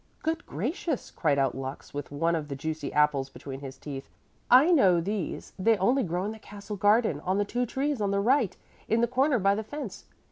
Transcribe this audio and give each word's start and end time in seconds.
"Good 0.23 0.47
gracious," 0.47 1.11
cried 1.11 1.37
out 1.37 1.53
Lux, 1.53 1.93
with 1.93 2.09
one 2.09 2.35
of 2.35 2.47
the 2.47 2.55
juicy 2.55 2.91
apples 2.91 3.29
between 3.29 3.59
his 3.59 3.77
teeth, 3.77 4.09
"I 4.49 4.71
know 4.71 4.99
these. 4.99 5.53
They 5.59 5.77
only 5.77 6.01
grow 6.01 6.25
in 6.25 6.31
the 6.31 6.39
castle 6.39 6.75
garden, 6.75 7.19
on 7.19 7.37
the 7.37 7.45
two 7.45 7.67
trees 7.67 8.01
on 8.01 8.09
the 8.09 8.19
right, 8.19 8.57
in 8.87 9.01
the 9.01 9.07
corner 9.07 9.37
by 9.37 9.53
the 9.53 9.63
fence. 9.63 10.05